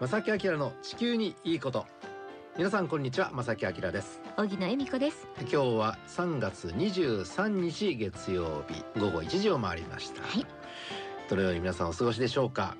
[0.00, 1.84] 正木明の地球にいいこと。
[2.56, 4.22] 皆さんこんにちは正木明です。
[4.34, 5.28] 小木野恵美子です。
[5.40, 10.46] 今日は3月23日月曜日午後1時を回りました、はい。
[11.28, 12.78] どのように皆さんお過ごしでしょうか？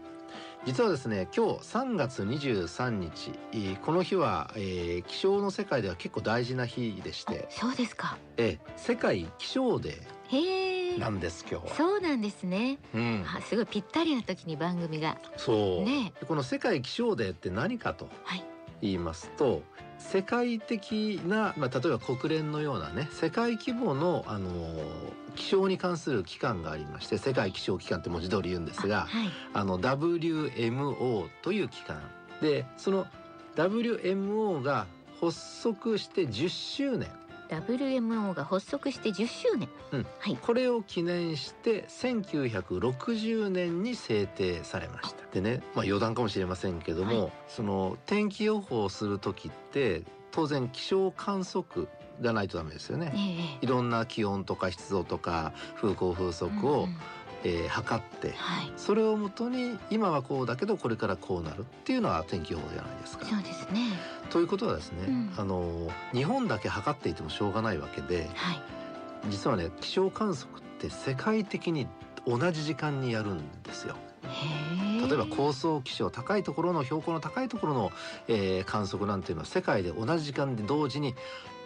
[0.64, 8.16] 実はですね今日3月23日えーこの日は、えー気象の世界では結構大事な日でして、そうですか。
[8.38, 9.96] えー世界気象デへ
[10.38, 10.69] えー
[11.00, 15.16] なんです今日は、そうなんですね、うん、あすごいぴったりな時に番組が。
[15.36, 16.12] そう、ね。
[16.20, 18.44] でこの世界気象デーって何かとはい。
[18.82, 19.62] 言いますと
[19.98, 29.30] 世界的な、まあ、例えば国連のようなね世界規模の、あのー気象に関する機関がありまして世界気象機関って文字通り言うんですがあはい。
[29.54, 32.02] あの WMO という機関。
[32.42, 33.06] でその
[33.54, 34.86] WMO が
[35.20, 37.08] 発足して10周年
[37.50, 40.06] WMO が発足して10周年、うん。
[40.18, 40.36] はい。
[40.36, 45.24] これを記念して1960年に制定されました。
[45.32, 47.32] でね、まあ、余談かもしれませんけども、はい。
[47.48, 51.88] その天気予報をする時って当然気象観測
[52.20, 53.12] がないとダメですよね。
[53.14, 53.18] え
[53.62, 53.64] え。
[53.64, 56.96] いろんな気温とか湿度とか風向風速を、うんうん
[57.44, 58.72] えー測ってはい。
[58.76, 63.26] それをもとに今はこうだけどこれからこうなるっていうのは天気予報じゃないですか。
[63.26, 63.88] そうですね。
[64.30, 65.32] ということはですね、うん。
[65.36, 68.60] あの日本だけ測っていてもしょうがないわけではい。
[69.30, 71.86] 実はね気象観測って世界的に
[72.26, 73.96] 同じ時間にやるんですよ。
[75.08, 77.90] 例えば高層気象高いところの標高の高いところの、
[78.28, 81.14] えー観測なんていうのは世界で同じ時間で同時に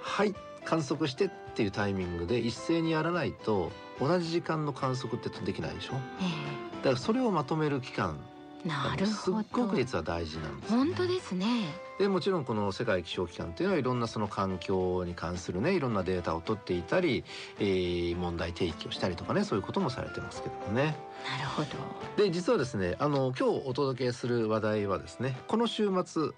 [0.01, 0.35] はい
[0.65, 3.71] 観測してっていうタイミングで一斉にやらないと
[4.01, 5.95] 同じ時間の観測ってできないでしょ？
[6.21, 8.19] えだからそれをまとめる期間。
[8.27, 11.47] えなるすっほどごく実は大事なんですよね、本当ですね。
[11.99, 17.25] でもちろんこの世界気象機関っていうのはいろんなその環境に関するねいろんなデータを取っていたり、
[17.59, 20.97] えー問題提起をしたりとかねそういうこともされてますけどもね。
[21.39, 21.69] なるほど。
[22.17, 26.31] で実はですねあの今日お届けする話題はですねこの週末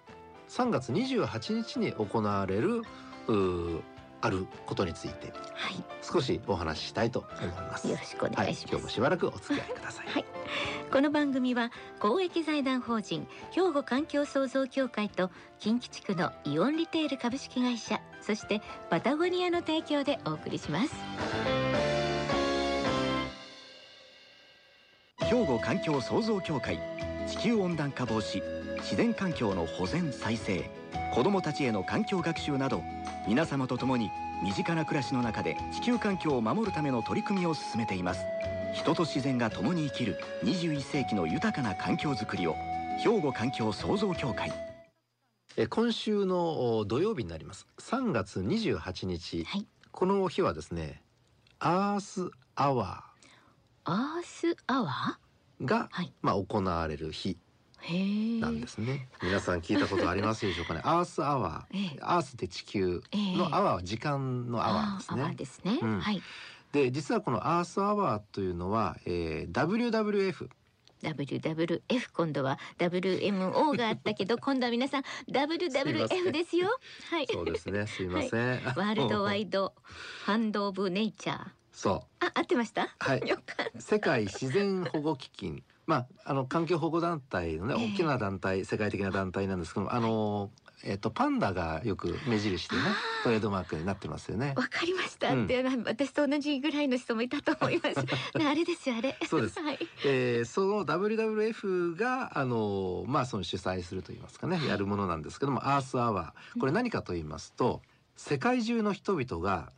[0.49, 2.83] 3月28日に行われる
[4.21, 5.75] あることについてはい。
[6.03, 7.89] 少しお話ししたいと思います。
[7.89, 10.07] よろしくおはい、願いします、今日もしばらくお付き合いください。
[10.09, 10.25] はい。
[10.93, 20.95] この番組は公益財団法人兵庫環境創造協会と近畿地区のイオンリテール株式会社そしてパタゴニアの提供でお送りします。
[25.19, 26.79] 兵庫環境創造協会
[27.29, 28.41] 地球温暖化防止
[28.79, 30.71] 自然環境の保全再生
[31.17, 32.83] 子どもたちへの環境学習など
[33.27, 34.11] 皆様と共に
[34.43, 38.27] 身近な暮らしの中で地球環境を守るための取り組みを進めています。
[38.75, 42.55] 人と自然が共に生きる21世紀の豊かな環境づくりを
[43.03, 44.53] 兵庫環境創造協会。
[45.57, 47.67] え今週のお土曜日になります。
[47.79, 49.67] 3月28日、はい。
[49.93, 51.03] この日はですね
[51.61, 53.05] アースアワ
[53.85, 55.65] アースアワー？
[55.65, 56.13] が、はい。
[56.21, 57.39] まあ行われる日
[58.41, 59.09] なんですね。
[59.23, 60.81] 皆さん聞いたことありますでしょうかね。
[60.85, 61.99] アースアワー、ええ。
[62.03, 63.37] アースって地球ええ。
[63.37, 65.35] のアワーは時間のアワーですあーアワーね。
[65.37, 66.01] ですね、うん。
[66.01, 66.23] はい。
[66.73, 70.49] で実はこのアースアワーというのは、えー WWF
[71.03, 71.81] WWF
[72.15, 76.33] 今度は WMO があったけど 今度は皆さん WWF ん。
[76.33, 76.69] ですよ。
[77.11, 77.27] はい。
[77.31, 77.87] そうですね。
[77.87, 78.63] すいません。
[78.65, 79.75] ワールドワイド
[80.25, 81.45] ファンドオブネイチャー。
[81.73, 82.89] そあ合ってました？
[82.99, 83.23] はい。
[83.79, 85.63] 世界自然保護基金。
[85.87, 87.93] まああの環境保護団体のねええ。
[87.93, 90.51] 大きな団体、世界的な団体なんですけども、あの
[90.85, 92.83] えっ、とパンダがよく目印でね
[93.25, 94.53] トレードマークになってますよね。
[94.57, 95.45] わかりました、うん。
[95.45, 98.07] って私と同じぐらいの人もいたと思います。
[98.39, 99.17] ねあれですよあれ。
[99.29, 99.61] そうです。
[99.61, 99.79] はい。
[100.05, 106.61] えーその WWF があのまあその主催すると言いますかねやるものなんですけどもアースアワー。
[106.61, 107.83] これ何かと言いますと
[108.17, 109.73] 世界中の人々が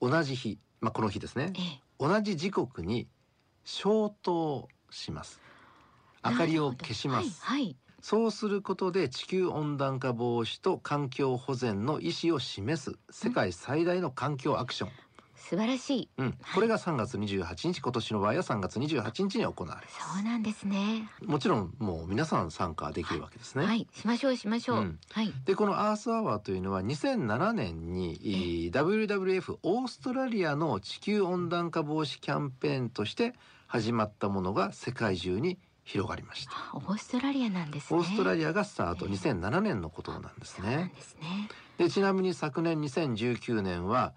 [0.00, 1.52] 同じ日まあこの日ですね。
[1.56, 1.80] ええ。
[1.98, 3.08] 同じ時刻に
[3.64, 5.40] 消灯します
[6.24, 14.90] 明かりを消します、はい、はい、そうすることで地球温暖化防止と環境保全の意思を示す世界最大の環境アクション、
[15.40, 16.10] 素晴らしい。
[16.18, 20.14] うん、これが3月28日今年の場合は3月28日に行われます。
[20.14, 21.08] そうなんですね。
[21.24, 23.64] もちろんもう皆さん参加できるわけですね。
[23.64, 23.88] はい。
[23.92, 25.00] しましょうしましょう、うん。
[25.10, 25.32] はい。
[25.46, 33.34] でこのアースアワーというのは2007年にえー WWF オーストラリアの地球温暖化防止キャンペーンとして
[33.66, 35.58] 始まったものが世界中に
[35.90, 36.52] 広がりました。
[36.74, 37.98] オーストラリアなんですね。
[37.98, 40.92] オーストラリアがスタート2007年のことなんですね。
[40.94, 41.48] ですね。
[41.78, 44.12] でちなみに昨年2019年は、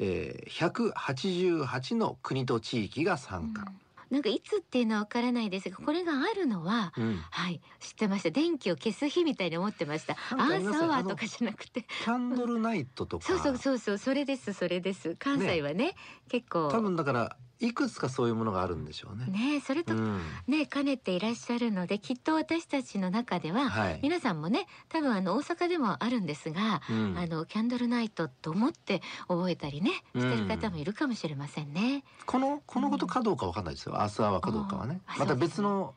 [0.00, 3.70] えー、188の国と地域が参加。
[4.10, 7.22] なんかいつっていうのはわからないですがこれがあるのは、うん。
[7.30, 8.30] はい知ってました。
[8.32, 10.16] 電気を消す日みたいに思ってました。
[10.30, 10.78] アーなんかありますね。
[10.80, 11.82] スアワーとかじゃなくて。
[11.82, 13.24] キャンドルナイトとか。
[13.24, 15.14] そうそうそうそうそれですそれです。
[15.20, 15.94] 関西はね。
[16.28, 16.68] 結構。
[16.68, 19.26] 多分だからいくつかそういうものがあるんでしょうね。
[19.26, 32.02] ねそれとうんね兼ねていらっしゃるのできっと私たちの中では、はい皆さんもね多分あの大阪でもあるんですが、うんあのキャンドルナイトと思って覚えたりねしてる方もいるかもしれませんね。
[32.26, 34.00] このこのことかどうかわかんないですよ。
[34.00, 35.00] アースアワーかどうかはね。
[35.18, 35.94] また別の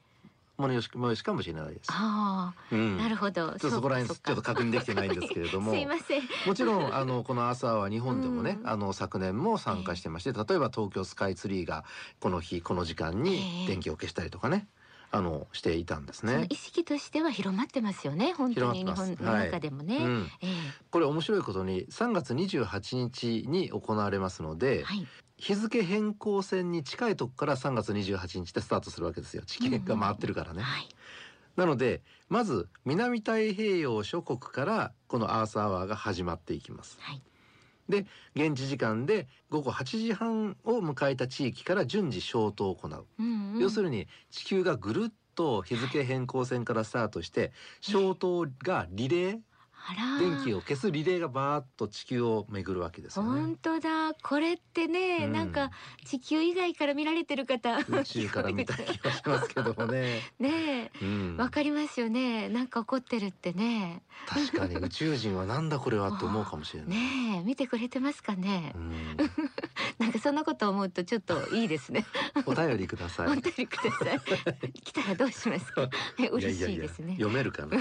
[0.57, 1.87] ものよしもよしかもしれないです。
[1.89, 3.47] ああ、うんなるほど。
[3.47, 6.21] ちょっとそこら辺ちょっと確認できてないんですけれども すいません。
[6.45, 11.83] もちろんあのこの朝は日本でもね、うんあの昨年も参加してまして、例えば東京スカイツリーが
[12.19, 14.67] この日この時間に電気を消したりとかね、
[15.11, 16.47] あのしていたんですね。
[16.49, 18.33] 意識としては広まってますよね。
[18.33, 19.97] 本当に日本の中でもね。
[19.97, 20.47] うん、え
[20.89, 25.07] これ面白いことに3月28日に行われますのえで、はい。
[25.37, 30.61] 日付変更線に近いとこから3月28日でスタートするわけですよ地球が回ってるからね。
[30.61, 30.87] はい。
[31.55, 36.97] なのでまず南太平洋諸国からこのアースアワーが始まっていきます。
[36.99, 37.21] はい。
[37.89, 38.05] で
[38.35, 49.39] 現地時間で午後8時半を迎えた地域から順次消灯を行う、うんうん、要するに地球がぐるっと日付変更線からスタートして消灯がリレー
[50.19, 53.41] 電気を消すリレーがバーッと地球を巡るわけですよね。
[53.41, 53.55] 本。
[53.57, 54.13] 当だ。
[54.21, 55.33] これってね、うん。
[55.33, 55.71] なんか
[56.05, 57.77] 地球以外から見られてる方。
[57.77, 60.21] 宇宙から見た気がしますけどもね。
[60.39, 60.91] ねえ。
[61.01, 62.49] うん、わかりますよね。
[62.49, 64.01] なんか起こってるってね。
[64.27, 66.89] 確かに宇宙人はなんだこれはって思うかもしれない。
[66.97, 67.43] ねえ。
[67.43, 68.73] 見てくれてますかね。
[68.75, 69.15] う、ん、
[69.99, 72.05] なんかそんなこと思うとちょっといいですね。
[72.45, 73.27] お便りください。
[73.27, 74.71] 本当にください。
[74.81, 75.89] 来たらどうしますか？
[76.19, 77.13] え嬉しいですね。
[77.15, 77.77] 読めるかな。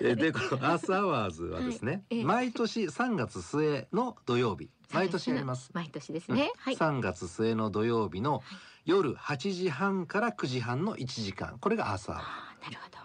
[0.00, 2.02] えでこのアースアワーズはですね、はい。
[2.10, 2.24] ええ。
[2.24, 4.70] 毎年3月末の土曜日。
[4.92, 5.70] 毎年やります。
[5.72, 6.76] 毎年ですね、はい。
[6.76, 8.42] 3月末の土曜日の
[8.84, 11.58] 夜8時半から9時半の1時間。
[11.58, 13.04] これがアースアワーあーなるほど。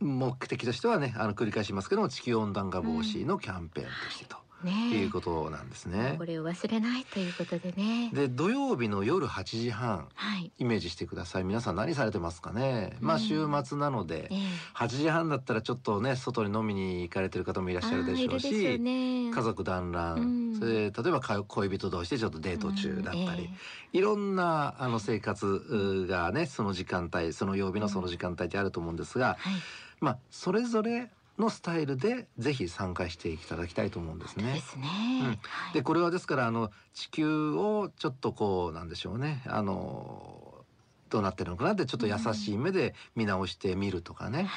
[0.00, 6.14] 目的としてはねあの繰り返しますけども地球温暖化防止のキャンペーンとしてとねいうことなんですね。
[6.18, 6.24] こ。
[6.24, 8.10] れを忘れないということでね。
[8.12, 10.50] で土曜日の夜8時半はい。
[10.58, 11.44] イメージしてください。
[11.44, 12.96] 皆さん何されてますかね？
[13.00, 14.38] まあうん週末なのでええ。
[14.74, 19.30] 8時半だったらちょっとね外に飲みに行かれてる方もいらっしゃるでしょうしね。
[19.30, 20.52] 家族団らうん。
[20.52, 23.30] んそれで例えばか恋人同士でちょっとデート中だったり、うん。
[23.38, 23.50] え
[23.92, 29.60] いろんなあの生活うがねその時間帯その曜日のその時間帯ってあると思うんですがえ、はい。
[30.00, 34.54] まあそれぞれのスタイルでぜひ参加していただきたいと思うんですね。
[34.54, 34.86] ですね、
[35.20, 35.26] うん。
[35.28, 35.38] はい。
[35.74, 39.42] でこれはですからあの地球をちょっとこうなんでしょうね。
[39.46, 40.64] あの
[41.08, 44.48] どうなってるのかなってちょっと優しい目で見直してみるとかね、はい。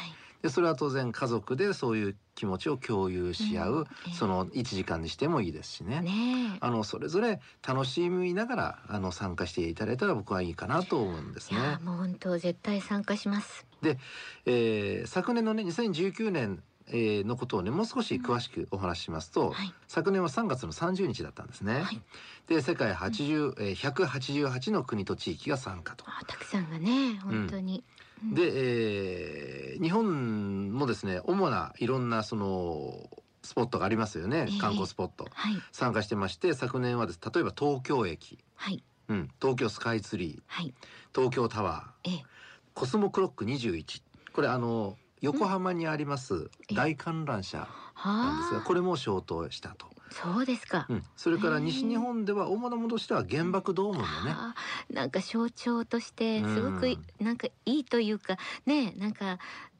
[0.42, 3.81] でそれは当然家族でそういう気持ちを共有し合う、うん。
[3.81, 4.14] ええ。
[4.14, 6.02] その1時間にしてもいいですしね。
[6.02, 6.12] ね
[6.56, 6.58] え。
[6.62, 11.60] あのそれぞれ楽しみながらあの参加していただいたら僕はいいかなと思うんですね。
[11.60, 13.66] いやもう本当絶対参加します。
[14.46, 19.74] えー昨年のね2019年えーのことをねもう少し詳しくお話ししますと、はい。
[19.88, 21.82] 昨年は3月の30日だったんですね。
[21.82, 22.02] はい。
[22.48, 26.06] で世界80、えー188の国と地域が参加と。
[26.08, 27.84] あたくさんがね本当に。
[28.24, 28.34] うん。
[28.34, 33.10] で、えー日本もですね主ないろんなその
[33.44, 34.60] スポットがありますよね、ええ。
[34.60, 35.26] 観光スポット。
[35.32, 35.54] はい。
[35.72, 38.84] 参加してまして昨年はです例えば東京駅、はい。
[39.08, 40.42] うん、東京スカイツリー。
[40.48, 40.74] はい。
[41.16, 42.12] 東京タワー。
[42.12, 42.24] ええ。
[42.74, 44.02] コスモクロック21
[44.34, 46.74] これあの横浜にありますえ。
[46.74, 48.66] え大観覧車なんですがはあ。
[48.66, 50.86] これも消灯したと、そうですか。
[50.89, 54.36] うん、それから西日本では主なものとしては原爆ドームもね。
[54.89, 59.38] なんか象徴としてすごくなんかいいというかねなんか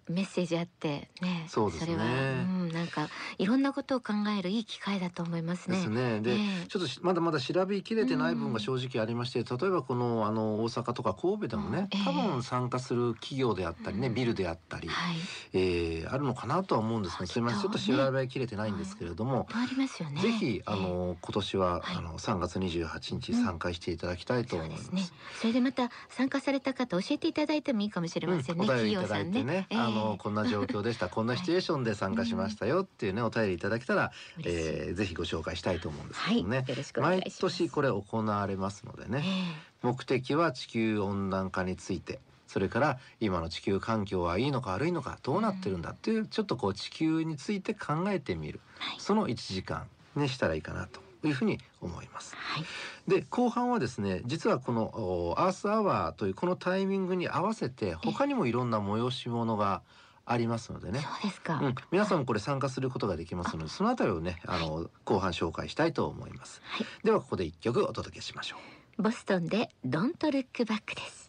[0.10, 5.78] メッセージあってねそうですねれは、うん、なんかいろんなことを考えるいい機会だと思いますね。
[5.78, 6.20] ですね。
[6.22, 15.16] で、ええちょっとしまだまだ調べきれてない分が正直ありまして、例えばこのあの大阪とか神戸でもね、ええ多分参加する企業であったりね、うんビルであったり、はい、
[15.54, 19.48] えーあるのかなとは思うんですが、すみません、ちょっと調べきれてないんですけれども。
[19.52, 20.22] ありますよね。
[20.22, 24.92] ぜひあええの今年は、はいあの3月28日うん参加していただきたいとそう思います。
[24.92, 25.18] ですね。
[25.40, 28.66] それでまた参加された方教えていただいてもいいかもしれませんね。
[28.66, 34.12] 企業さんね、ええあのこんな状況でした、 こんなシチュエーションで参加しましたよっていうね、お便りいただけたら、
[34.44, 36.66] えーぜひご紹介したいと思うんですはい、けどね。
[36.68, 37.32] よろしくお願い毎。
[37.32, 39.24] 年これ行われますのでね。
[39.26, 42.20] え目的は地球温暖化について。
[42.48, 48.60] それから今の地球環境はいいのか悪いのかどうなってるんだっていうちょっとこう地球について考えてみる。
[48.80, 49.00] えはい。
[49.00, 52.36] その1時間にしたらいいかなというふうに思います。
[52.36, 52.66] はい
[53.08, 59.82] で後半はですね実はこのおアースアワーというこのタイミングに合わせて他にもいろんな催し物が
[60.26, 61.00] ありますのでね。
[61.00, 61.60] そうですか。
[61.60, 66.62] うん、皆さんもこれ参加することができますのでそのあたりをねあの後半紹介したいと思います。
[66.64, 68.58] はいではここで一曲お届けしましょ
[68.98, 69.02] う。
[69.02, 71.28] ボストンでドントルックバックです。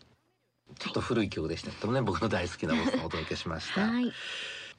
[0.79, 3.83] ちょっと古い曲でしたけどもね、僕の大好きなボストンをお届けしました。
[3.89, 4.13] はい。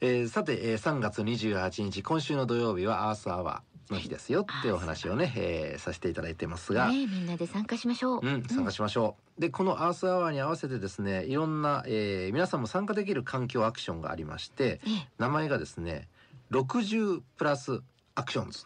[0.01, 8.19] えーさて、えー3月28日今週の土曜日はアースアワーの日ですよってお話をね、えーさせていただいてますが、ねみんなで参加しましょう。
[8.21, 9.41] うん、参加しましょう。
[9.41, 16.07] で、このアースアワーに合わせてですね、いろんな、えー皆さんも参加できる環境アクションがありまして、ええ名前がですね、
[16.51, 17.81] 60プラス
[18.15, 18.65] アクションズ。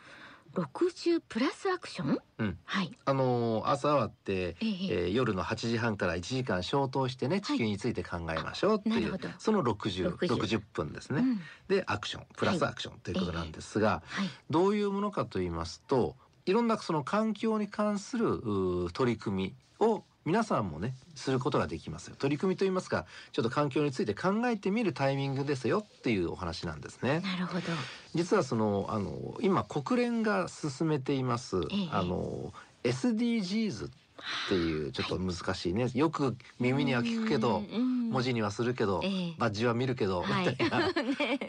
[0.55, 2.19] 六十プラスアクション？
[2.39, 2.57] うん。
[2.63, 2.97] はい。
[3.05, 9.29] あのーアースアワーって、えええー夜の8時半から1時間消灯してね地球について考えましょうっていう、なるほど。
[9.37, 11.39] その60 60 60分ですね、うん。
[11.67, 14.29] でアクションプラスはいアクションということなんですが、はい。
[14.49, 18.39] どういうものかと言いますといろんなその環境に関する
[18.93, 27.21] 取り組みを皆さんもねすることができますよ取り組みと言いますかちょっと環境について考えてみるタイミングですよっていうお話なんですね。
[27.21, 27.61] なるほど。
[28.15, 32.53] 実はそのあの今国連が進めています、ええあの
[32.83, 33.89] SDGs っ
[34.49, 35.89] ていうちょっと難しいね。
[35.93, 39.35] よく耳には聞くけど文文字にはするけど、ええ。
[39.37, 40.47] バッジは見るけど、はい。
[40.49, 40.93] みたいな、ね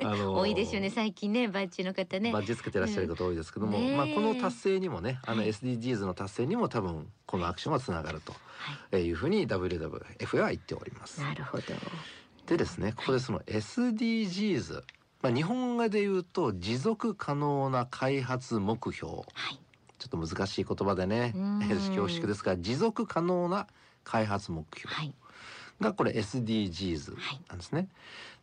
[0.02, 2.32] あのー多いですよね最近ねバッジの方ね。
[2.32, 3.84] バッジつけてらっしゃる方多いですけども、うん。
[3.84, 3.96] ねえ。
[3.96, 5.48] まあ、この達成にもねあのはい。
[5.50, 8.34] SDGs の達成にも多分このアクションはつながると
[8.90, 11.20] えーいうふうに WWF は言っております。
[11.20, 11.64] なるほど。
[12.46, 14.82] でですねここでその SDGs、
[15.22, 19.12] まあ、日本語で言うと持続可能な開発目標。
[19.12, 19.60] はい
[19.98, 21.68] ちょっと難しい言葉でねうん。
[21.68, 23.66] 恐縮ですが持続可能な
[24.04, 25.14] 開発目標はい。
[25.80, 27.40] がこれ SDGs はい。
[27.48, 27.88] なんですね。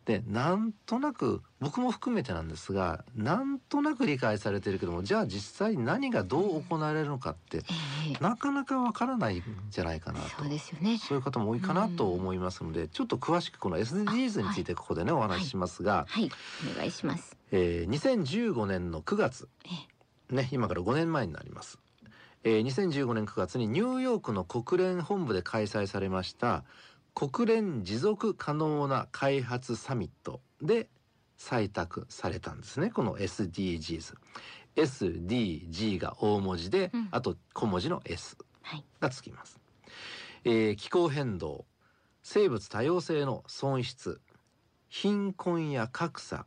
[0.04, 7.60] でなんとなく僕も含めてなんですがなんとなく理解されてるけどもじゃあ実際何がどう行われるのかってえ
[8.12, 8.22] え。
[8.22, 10.28] なかなかわからないんじゃないかなと。
[10.42, 10.98] そうですよね。
[10.98, 16.30] そういう方も多いかなと思いますので、ちょっと詳しくこの SDGs についてここでね、お話ししますが、はい。
[16.70, 17.36] お願いします。
[17.50, 19.68] えー2015年の9月え
[20.30, 21.78] ね今から5年前になります、
[22.44, 26.64] えー2015年9月にニューヨークの国連本部で開催されました
[27.14, 30.88] 国連持続可能な開発サミットで
[31.38, 34.14] 採択されたんですねこの SDGs
[34.76, 37.08] SDG が大文字で、うん。
[37.12, 38.84] あと小文字の S はい。
[39.00, 39.60] がつきます、
[40.44, 41.64] えー気候変動
[42.22, 44.20] 生物多様性の損失
[44.88, 46.46] 貧困や格差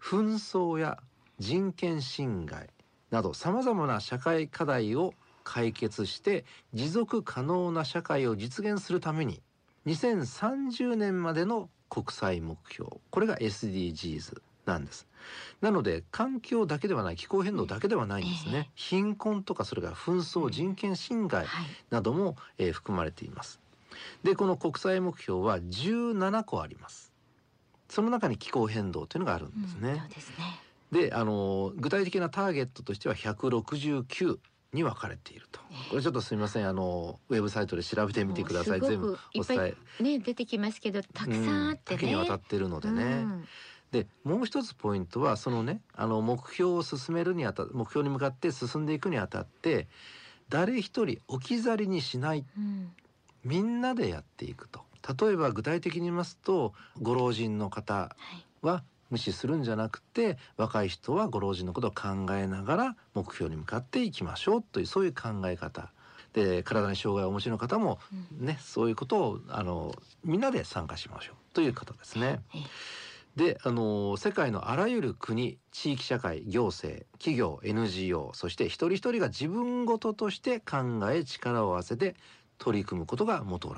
[0.00, 0.98] 紛争や
[1.38, 2.68] 人権侵害
[3.16, 6.44] などさまざまな社会課題を解決して
[6.74, 9.40] 持続可能な社会を実現するために
[9.86, 12.90] 2030年までの国際目標。
[13.10, 15.06] これが SDGs なんです。
[15.62, 18.70] なので環境だけではない気候変動だけではないんですね、ええ。
[18.74, 21.66] 貧困とかそれから紛争人権侵害はい。
[21.88, 23.60] なども、えー含まれています。
[24.24, 27.14] でこの国際目標は17個あります。
[27.88, 34.38] その中に気候変動というのがあるんですね、うんそうですねであの具体的なターゲットとしては169
[34.72, 35.60] に分かれていると。
[35.90, 38.80] これちょっとすみませんあのウェブサイトで調べてみてください。
[38.80, 40.02] 全部お伝え。
[40.02, 42.02] ね出てきますけどたくさんあってね。
[42.02, 43.44] うんにわたってるのでね、うん
[43.92, 49.86] でもう一つポイントはそのねあの目標を進めるにあた目標に向かって進んでいくにあたって
[50.48, 52.92] 誰一人置き去りにしないうん。
[53.44, 54.80] みんなでやっていくと。
[55.20, 58.10] 例えば具体的に言いますとご老人の方は
[58.62, 58.66] い。
[58.66, 65.90] は無視するんじゃなくて若い人はご老人のことを考えながら目標に向かっていきましょうというそういう考え方
[66.32, 67.98] で体に障害をお持ちの方も
[68.40, 69.94] うんねそういうことをあの
[70.24, 72.40] みんなで参加しましょうという方ですね。
[72.54, 72.60] ええ
[73.36, 82.16] であの世界のあらゆる国地域社会行政企業 NGO そして一人一人が自分ごととして考え力を合わせて
[82.58, 83.76] 取り組むことが求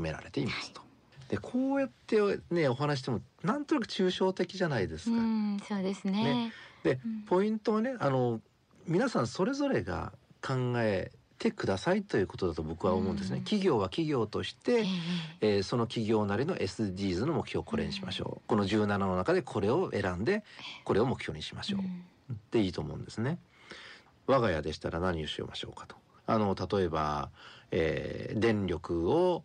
[0.00, 0.82] められていますと。
[1.30, 2.16] でこうやって
[2.50, 5.22] ねお話してもなんとなく抽象的じゃないですうか。
[5.22, 6.52] んそうですね。
[6.82, 7.22] でうん。
[7.22, 8.40] ポイントはねあの
[8.88, 13.38] 皆さんそれぞれが考えてくださいということだと僕は思うんですね。
[13.38, 13.44] うん。
[13.44, 14.86] 企業は企業として、ええ。
[15.40, 20.42] えーその企業なりの SDGs の目標をこれにしましょう、この17の中でこれを選んで
[20.84, 22.40] これを目標にしましょう、うん。
[22.50, 23.38] でいいと思うんですね。
[24.26, 25.94] 我が家でしたら何をしましょうかと。
[26.26, 27.30] あの例えば、
[27.70, 29.44] えー電力を、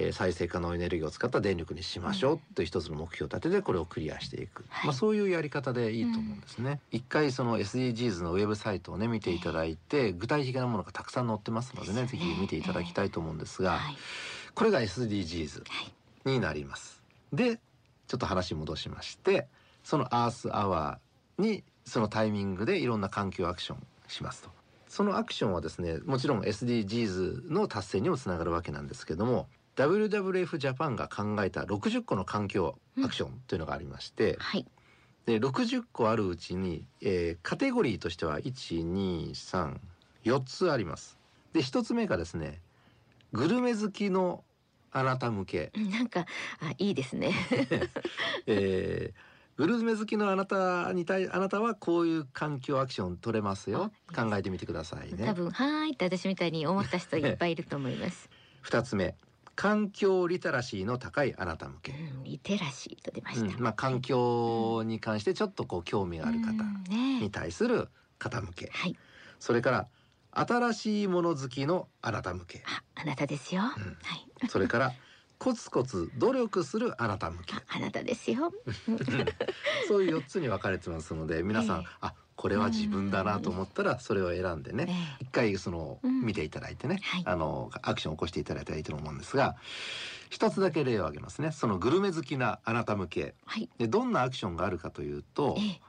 [0.00, 4.86] えー再生可能エネルギーを使った電力にしましょうという一つの目標を立ててこれをクリアしていく、はい。
[4.86, 12.06] まあ、そういうやり方でいいと思うんですね、一回その SDGs のウェブサイトをね見ていただいて具体的なものがたくさん載ってますのでねね。
[12.06, 13.96] ぜひ見ていただきたいと思うんですが、はい。
[14.54, 15.66] これが SDGs は
[16.24, 16.30] い。
[16.30, 17.02] になります。
[17.32, 17.56] で
[18.06, 19.46] ちょっと話戻しまして
[19.84, 24.50] そのアースアワーにそのタイミングでいろんな環境アクションしますと。
[24.88, 29.46] そのアクションはですねもちろん SDGs の達成にもつながるわけなんですけども
[29.78, 34.66] WWF ジャパンが考えた60個の環境アクションというのがありまして、はい。
[35.24, 39.78] で60個あるうちに、えーカテゴリーとしては1234
[40.44, 41.16] つあります。
[41.52, 42.60] で1つ目がですね
[43.32, 44.42] グルメ好きの
[44.90, 45.70] あなた向け。
[45.92, 46.26] なんか
[46.60, 47.32] あいいですね。
[48.46, 53.92] えーグルメ好きのあなたに対あなたはこういう環境アクション取れますよ。
[54.14, 55.26] 考えてみてくださいね。
[55.26, 58.30] 多分はーいって私みたいに思った人いっぱいいると思います。
[58.62, 59.16] 二つ目
[59.58, 63.56] 環境リテラシーの高いあなた向け、うん、リテラシーと出ました。
[63.56, 66.52] うんまあ環境に関してちょっとこう興味がある方
[67.20, 67.88] に対する
[68.20, 68.70] 方向け。
[68.72, 68.96] はい、
[69.40, 69.88] それから
[70.30, 72.62] 新しいもの好きのあなた向け。
[72.66, 73.62] あ、あなたですよ。
[73.62, 73.64] ん。
[73.64, 74.92] はい、それから
[75.38, 77.54] コツコツ努力するあなた向け。
[77.56, 78.52] あ、あなたですよ。
[79.88, 81.86] そういう4つに分かれてますので皆さん、ええ。
[82.02, 85.24] あこれは自分だなと思ったらそれを選んでね、ええ。
[85.24, 86.24] 一回その、うん。
[86.24, 87.22] 見ていただいてね、はい。
[87.26, 89.56] あのアクションを起こしていただいたらいいと思うんですが
[90.30, 91.50] 一つだけ例を挙げますね。
[91.50, 93.34] そのグルメ好きなあなた向け。
[93.44, 95.80] はい、でどんなアクションがあるかというとええ、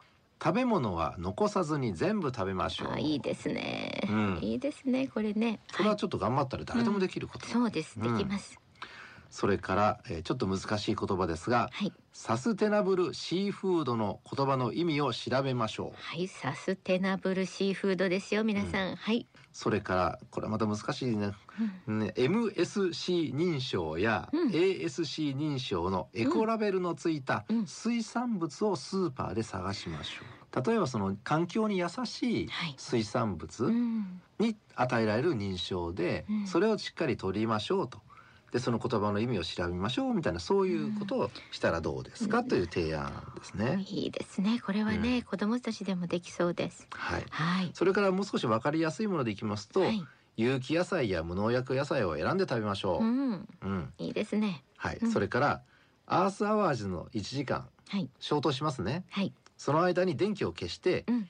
[0.43, 2.93] 食べ物は残さずに全部食べましょう。
[2.93, 4.01] あ、いいですね。
[4.09, 4.39] うん。
[4.41, 5.59] いいですね、これね。
[5.77, 8.59] これはちょっと頑張ったら誰でもできること、そうです、でうんきます。
[9.29, 15.95] それから、えーちょっと難しい言葉ですがはい、サステナブルシーフードの言葉の意味を調べましょう。
[15.95, 18.95] はい、サステナブルシーフードですよ、皆さん。
[18.95, 21.31] はい、それからこれまた難しいね。
[21.87, 21.99] うん。
[21.99, 24.49] ね MSC 認証やうん。
[24.49, 27.67] ASC 認証のエコラベルのついたうん。
[27.67, 30.65] 水産物をスーパーで探しましょう。
[30.67, 32.75] 例えばその環境に優しいはい。
[32.77, 36.47] 水産物うん、に与えられる認証でうん。
[36.47, 37.99] それをしっかり取りましょうと
[38.51, 42.43] でその言葉の意味を調べましょうみたいなそういうことをしたらどうですか？
[42.43, 43.83] という提案ですね。
[43.87, 44.59] いいですね。
[44.65, 45.21] これはね、うん。
[45.23, 46.87] 子供たちでもできそうです。
[46.91, 47.25] はい。
[47.29, 50.03] はい、それからもう少し分かりやすいものでいきますと、はい、
[50.37, 53.03] 有機野菜や無農薬野菜を選んで食べましょう。
[53.03, 54.63] うん、うん、いいですね。
[54.77, 55.11] はい、うん。
[55.11, 55.61] それから
[56.07, 59.03] アースアワーズの1時間はい、消灯しますね。
[59.09, 61.29] はい、その間に電気を消してうん。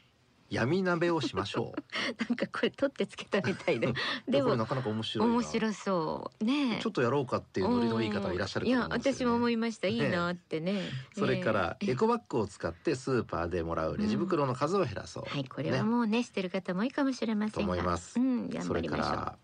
[0.50, 1.82] 闇鍋をしましょう。
[2.28, 3.94] なんかこれ取ってつけたみたいで。
[4.28, 5.34] でもなかなか面白いな。
[5.34, 6.44] 面白そう。
[6.44, 9.88] ねちょっとやろうかっていうノリのいい方がいらっしゃるいや私も思いました。
[9.88, 10.90] いいなってね。
[11.18, 18.20] それからねエコバッグを使ってスーパーでもらうレジ袋の数を減らそう、はいこれはもうねしてる方も多いかもしれません思います。
[18.20, 19.38] うん頑それから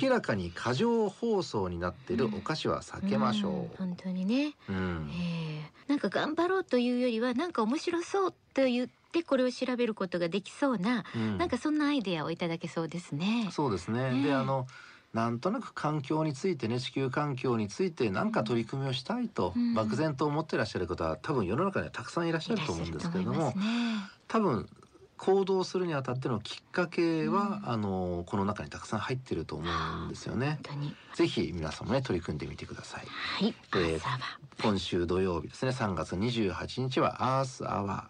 [0.00, 5.10] 明らかに過剰包装になっているお菓子は避けましょん本当にね、う、うん。
[5.12, 11.38] えーなんか頑張ろうというよりはなんか面白そうと言ってこれを調べることができそうな、うん。
[11.38, 13.48] なんかそんなアイデアをいただけそうですね。
[13.50, 14.12] そうですね。
[14.12, 14.22] ねえ。
[14.28, 14.68] であの
[15.12, 19.74] なんとなく環境についてね地球環境について何か取り組みをしたいと、うん。
[19.74, 23.54] 漠然と思ってらっしゃる方は多分世の中にはたくさんいらっしゃると思うんですけれどもね。
[24.28, 24.68] 多分
[25.16, 27.70] 行動するにあたってのきっかけは、うん。
[27.70, 30.60] あのこの中にたくさん入ってると思うんですよね。
[31.14, 33.06] ぜひ皆さんもね取り組んでみてください。
[33.06, 34.00] はい、えー
[34.62, 35.72] 今週土曜日ですね。
[35.72, 38.08] 3月28日はアースアワ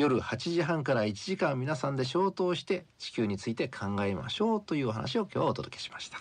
[0.00, 6.18] 夜8時半から1時間皆さんで消灯して地球について考えましょうというお話を今日はお届けしました。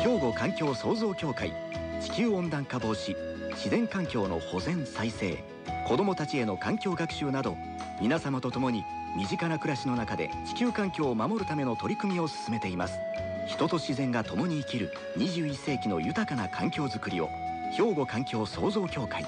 [0.00, 1.52] 兵庫環境創造協会
[2.00, 3.14] 地球温暖化防止
[3.50, 5.44] 自然環境の保全再生
[5.86, 7.56] 子どもたちへの環境学習など
[8.02, 8.82] 皆様と共に
[9.16, 12.98] 身近な暮らしの中で地球環境を守るための取り組みを進めています
[13.46, 17.28] 人と自然が共に生きる21世紀の豊かな環境づくりを
[17.70, 19.24] 兵庫環境創造協会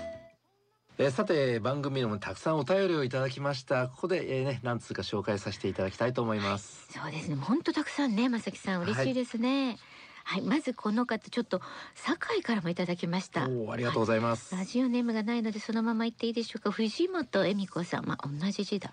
[0.98, 3.88] えーさて番組でもたくさんお便りをいただきました。
[3.88, 6.88] ここで、えーね何通か紹介させていただきたいと思います。
[6.90, 7.36] そうですね。
[7.36, 9.76] 本当たくさんねまさきさん嬉しいですね。
[10.24, 11.60] はい、まずこの方ちょっと
[11.94, 13.44] 堺からもいただきました。
[13.44, 16.70] おーありがとうございます、ラジオネームがないのでそのまま言っていいでしょうか。
[16.70, 18.06] 藤本恵美子さん。
[18.06, 18.92] まあ同じ字だ。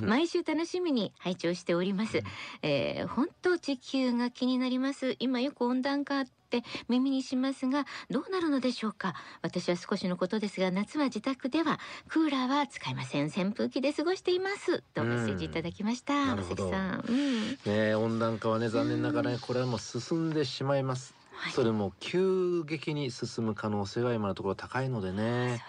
[0.00, 0.08] うん。
[0.08, 2.22] 毎週楽しみに拝聴しております、
[2.62, 5.16] えー本当地球が気になります。
[5.18, 6.24] 今よく温暖化
[6.58, 9.14] って耳にしますがどうなるのでしょうか？
[9.40, 13.26] 私は少しのことですが夏は自宅ではクーラーは使いません。
[13.26, 14.82] 扇風機で過ごしています。
[14.94, 16.26] とメッセージいただきました、うん。
[16.28, 16.70] なるほど。
[16.70, 21.19] さん、うん、ね温暖化はね残念ながらねこれはもう進んでしまいます、はい
[21.54, 25.62] それも急激に進む可能性が今のところ高いのでね。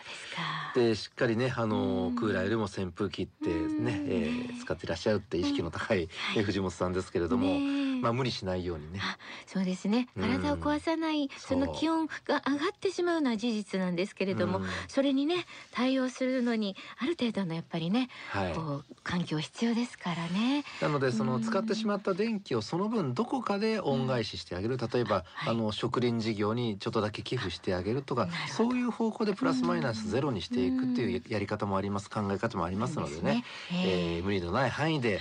[0.75, 2.15] でしっかりねあのうん。
[2.15, 3.87] クーラーよりも扇風機ってね、うん。
[4.07, 6.07] えー使っていらっしゃるって意識の高い、
[6.45, 7.59] 藤本さんですけれども、
[8.01, 8.99] まあ無理しないようにね。
[9.01, 10.07] あそうですね。
[10.15, 10.23] うん。
[10.23, 14.65] 体を壊さない、その気温が上がってしまうのは事実なんですけれども、うん。
[14.87, 18.53] それにね対応するのにある程度のやっぱりね、はい。
[18.53, 20.63] こう環境必要ですからね。
[20.79, 21.41] なのでそのうん。
[21.41, 24.77] 使ってしまった電気をその分どこかで恩返ししてあげる。
[24.77, 25.49] 例えば、はい。
[25.49, 35.19] あの植林事業にちょっとだけ寄付してあげるとかそういう方向でプラスマイナスゼロにしていくっていうやり方もあります考え方もありますのでね、えええー無理のない範囲で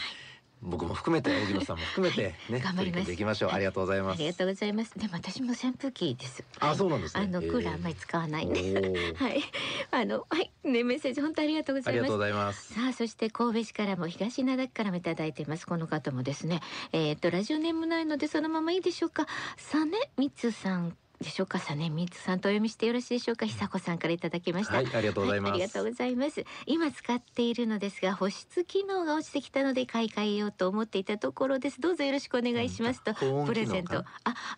[0.63, 3.13] 僕も含めて荻野さんも含めてね、 頑張ります。
[3.13, 3.51] いきましょう。
[3.53, 4.19] ありがとうございます。
[4.19, 4.99] ありがとうございます。
[4.99, 6.45] でも私も扇風機です。
[6.59, 7.23] あそうなんですね。
[7.25, 7.75] あのえークーラー。
[7.75, 8.61] あんまり使わないおんで。
[8.61, 9.15] ー。
[9.17, 9.43] はい。
[9.91, 10.51] あのはい。
[10.65, 12.01] ねメッセージ本当ありがとうございます。
[12.01, 12.23] ありがとうご。
[12.23, 12.75] ざいます。
[12.75, 15.67] さあそして神戸市からも東灘区からもいただいています。
[15.67, 16.61] この方もですね。
[16.93, 19.27] えっ、とラジオネームないのでそのままいいでしょうか。
[19.57, 21.59] サネミツさんでしょうか？
[21.59, 23.45] さねみつさんとお読みしてよろしいでしょうか？
[23.45, 26.45] 久子さんからいただきました、はいありがとうございます、はい、ありがとうございます。
[26.65, 31.81] 今使っているのですが保湿機能が落ちてきたので買い替えようと思っていたところです。
[31.81, 33.03] どうぞよろしくお願いします。
[33.05, 33.13] と
[33.45, 33.99] プレゼント。
[33.99, 34.05] あ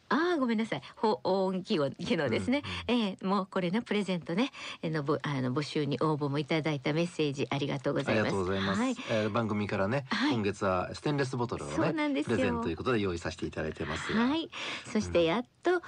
[0.08, 0.82] あーごめんなさい。
[0.94, 4.52] 保温機能ですね、えーもうこれのプレゼントね。
[4.82, 8.28] えーのぼあの募集に応募もいただいたメッセージありがとうございます。
[8.28, 8.96] ありがとうございます、はい。
[9.10, 10.34] えー番組からね、はい。
[10.34, 14.14] 今月はステンレスボトルをねプレゼントということで用意させていただいてます。
[14.14, 14.48] がはい、
[14.92, 15.82] そしてやっと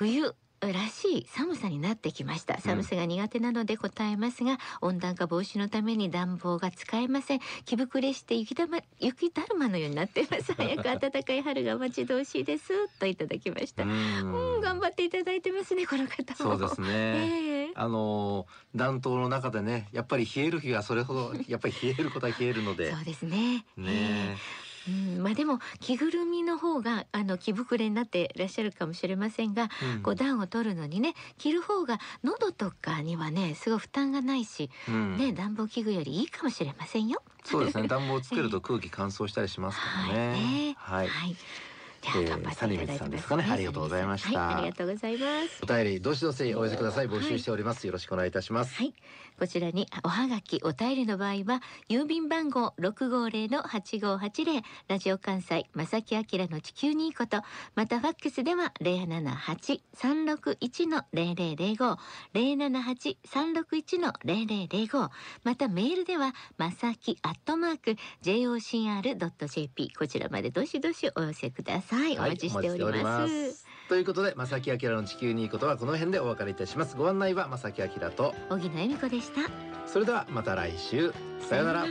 [0.00, 2.58] 冬らしい寒さになってきました。
[2.58, 7.40] 寒さが苦手なので答えますが、温暖化防止のために暖房が使えません。
[7.66, 10.52] 着膨れして雪だま雪だるまのようになっています。
[10.56, 12.88] 早く暖かい春が待ち遠しいです。
[12.98, 13.82] といただきました。
[13.82, 14.54] うん。
[14.54, 16.56] うん頑張っていただいてますねこの方も。
[16.56, 17.70] そうですね、ええ。
[17.74, 22.90] あのー暖冬の中でねやっぱり冷える日がそれほどやっぱり冷えることは冷えるので。
[22.90, 23.66] そうですね。
[23.76, 24.38] ね
[24.88, 30.02] うん、まあでも着ぐるみの方があの着膨れになっていらっしゃるかもしれませんが、うん。
[30.02, 35.16] こう暖を取るのにね着る方が喉とかにはねすごい負担がないし、うん。
[35.16, 37.22] ね暖房器具よりいいかもしれませんよ。
[37.44, 37.86] そうですね。
[37.88, 40.32] 暖房つけると空気乾燥したりしますからね。
[40.32, 40.74] ね。
[40.78, 41.36] はい、はい。
[42.00, 43.46] でえーは頑張っていただいてます、谷口さんですかね。
[43.50, 44.40] ありがとうございました。
[44.40, 45.60] はい、ありがとうございます。
[45.62, 47.08] お便りどしどしお寄せください。
[47.08, 48.94] 募集しております、よろしくお願いいたします、はい、
[49.40, 57.40] こちらにおはがきお便りの場合は郵便番号六五零の八五八零ラジオ関西正木明の地球にいいこと
[57.74, 61.96] またファックスでは零七八三六一の零零零五
[62.34, 65.08] 零七八三六一の零零零五
[65.42, 72.18] またメールではまさきアットマーク jocr ドット jp こちらまでどしどしお寄せください。
[72.18, 72.90] おはい待ちしております。
[72.90, 76.96] お待ちしておりますということで正木明の地球にいいことはこの辺でお別れいたします。
[76.96, 78.36] ご案内は正木明と。
[78.48, 79.40] 小木野恵美子でした。
[79.84, 81.12] それではまた来週。
[81.40, 81.86] さようなら。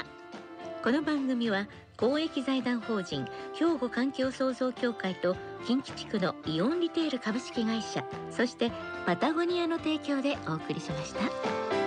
[0.81, 5.35] この番組は公益財団法人兵庫環境創造協会と
[5.67, 8.71] 近畿地区のイオンリテール株式会社そして
[9.05, 11.78] パタゴニアの提供でお送りしました。